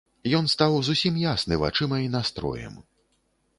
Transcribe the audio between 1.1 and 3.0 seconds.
ясны вачыма і настроем.